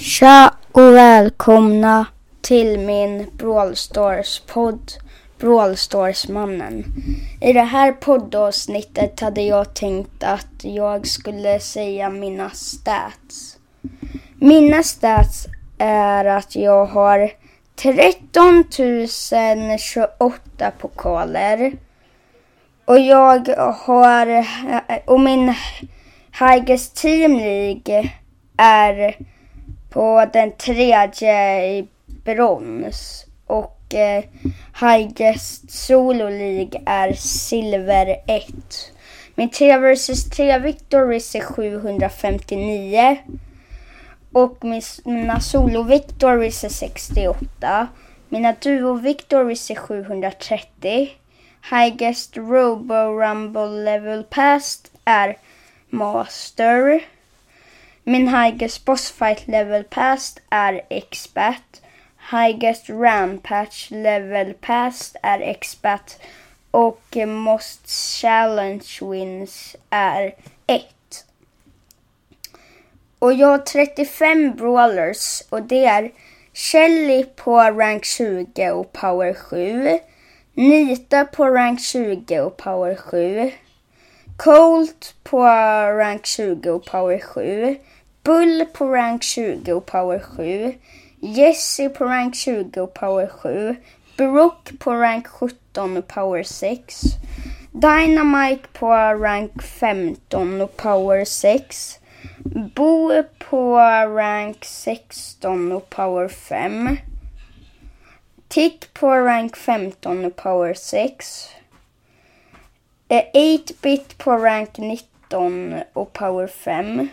[0.00, 2.06] Tja och välkomna
[2.40, 4.92] till min Brawl Stars-podd
[5.38, 6.84] Brawl Stars-mannen.
[7.40, 13.58] I det här poddavsnittet hade jag tänkt att jag skulle säga mina stats.
[14.40, 15.46] Mina stats
[15.78, 17.30] är att jag har
[17.76, 18.64] 13
[19.78, 21.72] 028 pokaler.
[22.84, 23.48] Och jag
[23.86, 24.46] har,
[25.04, 25.54] och min
[26.38, 28.12] highest team League
[28.56, 29.16] är
[29.90, 33.26] på den tredje i brons.
[33.46, 34.24] Och eh,
[34.80, 38.46] highest solo League är silver 1.
[39.34, 43.16] Min 3 vs 3 victories är 759.
[44.32, 44.64] Och
[45.04, 47.88] mina solo victories är 68.
[48.28, 51.08] Mina duo victories är 730.
[51.70, 55.36] Highest Robo Rumble level past är
[55.90, 57.00] Master.
[58.08, 61.80] Min highest boss fight level past är expert.
[62.30, 66.16] Highest rampage level past är expert.
[66.70, 67.88] Och most
[68.20, 70.34] challenge wins är
[70.66, 70.84] 1.
[73.18, 76.10] Och jag har 35 brawlers och det är
[76.52, 79.98] Shelly på rank 20 och power 7.
[80.54, 83.50] Nita på rank 20 och power 7.
[84.36, 85.42] Colt på
[85.98, 87.76] rank 20 och power 7.
[88.22, 90.74] Bull på rank 20 och power 7.
[91.20, 93.76] Jesse på rank 20 och power 7.
[94.16, 97.00] Brook på rank 17 och power 6.
[97.72, 101.98] Dynamite på rank 15 och power 6.
[102.74, 103.76] Bo på
[104.16, 106.96] rank 16 och power 5.
[108.48, 111.48] Tick på rank 15 och power 6.
[113.08, 117.08] 8-bit eh, på rank 19 och power 5.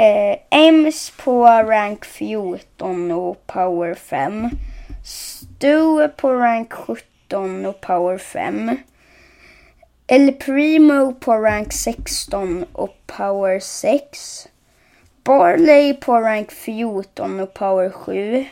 [0.00, 4.50] Eh, Ems på rank 14 och power 5.
[5.04, 8.76] Stu på rank 17 och power 5.
[10.06, 14.48] El Primo på rank 16 och power 6.
[15.24, 18.44] Barley på rank 14 och power 7.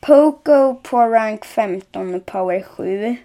[0.00, 3.16] Poco på rank 15 och power 7.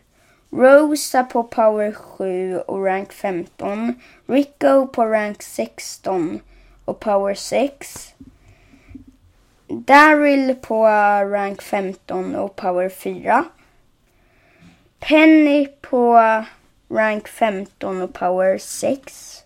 [0.49, 3.93] Rosa på power 7 och rank 15.
[4.27, 6.39] Rico på rank 16
[6.91, 8.13] och power 6.
[9.67, 10.85] Daryl på
[11.31, 13.45] rank 15 och power 4.
[14.99, 16.19] Penny på
[16.89, 19.43] rank 15 och power 6.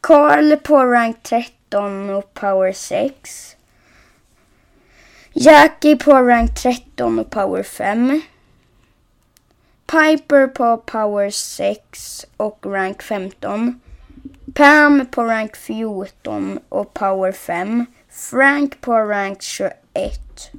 [0.00, 3.56] Carl på rank 13 och power 6.
[5.32, 8.20] Jackie på rank 13 och power 5.
[9.86, 13.80] Piper på power 6 och rank 15.
[14.50, 17.86] Pam på rank 14 och power 5.
[18.08, 19.72] Frank på rank 21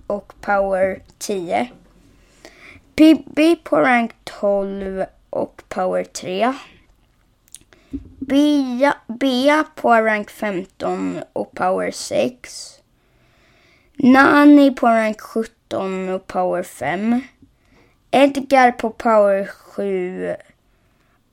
[0.07, 1.71] och power 10.
[2.95, 6.53] Pippi på rank 12 och power 3.
[8.19, 12.73] Bea, Bea på rank 15 och power 6.
[13.93, 17.21] Nani på rank 17 och power 5.
[18.11, 20.35] Edgar på power 7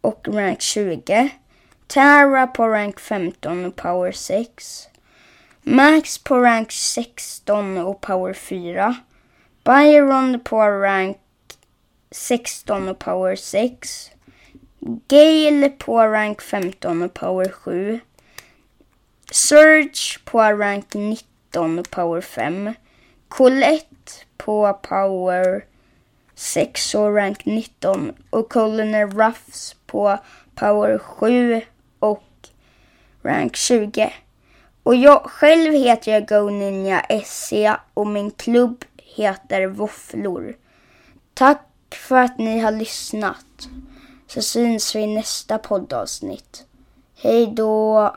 [0.00, 1.30] och rank 20.
[1.92, 4.88] Tara på rank 15 och power 6.
[5.62, 8.96] Max på rank 16 och power 4.
[9.64, 11.16] Byron på rank
[12.10, 14.10] 16 och power 6.
[15.08, 18.00] Gale på rank 15 och power 7.
[19.30, 22.72] Surge på rank 19 och power 5.
[23.28, 25.64] Colette på power
[26.34, 28.12] 6 och rank 19.
[28.30, 30.18] Och Colonel Ruffs på
[30.54, 31.62] power 7
[33.22, 34.12] rank 20.
[34.82, 37.52] Och jag själv heter jag Go Ninja SC
[37.94, 40.56] och min klubb heter Våfflor.
[41.34, 43.68] Tack för att ni har lyssnat.
[44.26, 46.64] Så syns vi i nästa poddavsnitt.
[47.16, 48.16] Hej då!